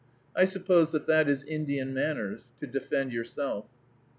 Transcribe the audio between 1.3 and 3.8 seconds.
Indian manners, to defend yourself.